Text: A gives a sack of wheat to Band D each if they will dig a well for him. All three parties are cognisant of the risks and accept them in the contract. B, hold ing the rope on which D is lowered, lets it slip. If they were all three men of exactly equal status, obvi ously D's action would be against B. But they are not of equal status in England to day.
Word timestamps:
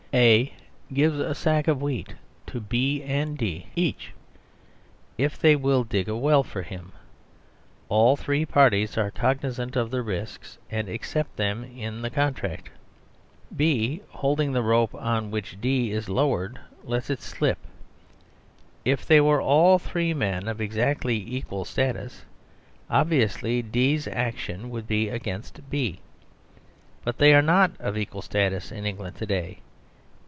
A 0.13 0.51
gives 0.91 1.19
a 1.19 1.33
sack 1.33 1.69
of 1.69 1.81
wheat 1.81 2.15
to 2.47 2.59
Band 2.59 3.37
D 3.37 3.67
each 3.77 4.11
if 5.17 5.39
they 5.39 5.55
will 5.55 5.85
dig 5.85 6.09
a 6.09 6.17
well 6.17 6.43
for 6.43 6.63
him. 6.63 6.91
All 7.87 8.17
three 8.17 8.45
parties 8.45 8.97
are 8.97 9.09
cognisant 9.09 9.77
of 9.77 9.89
the 9.89 10.01
risks 10.01 10.57
and 10.69 10.89
accept 10.89 11.37
them 11.37 11.63
in 11.63 12.01
the 12.01 12.09
contract. 12.09 12.69
B, 13.55 14.01
hold 14.09 14.41
ing 14.41 14.51
the 14.51 14.61
rope 14.61 14.93
on 14.95 15.31
which 15.31 15.61
D 15.61 15.93
is 15.93 16.09
lowered, 16.09 16.59
lets 16.83 17.09
it 17.09 17.21
slip. 17.21 17.59
If 18.83 19.05
they 19.05 19.21
were 19.21 19.39
all 19.41 19.79
three 19.79 20.13
men 20.13 20.49
of 20.49 20.59
exactly 20.59 21.15
equal 21.15 21.63
status, 21.63 22.25
obvi 22.89 23.23
ously 23.23 23.61
D's 23.61 24.09
action 24.09 24.69
would 24.71 24.87
be 24.87 25.07
against 25.07 25.69
B. 25.69 26.01
But 27.05 27.17
they 27.17 27.33
are 27.33 27.41
not 27.41 27.71
of 27.79 27.95
equal 27.97 28.21
status 28.21 28.73
in 28.73 28.85
England 28.85 29.15
to 29.15 29.25
day. 29.25 29.59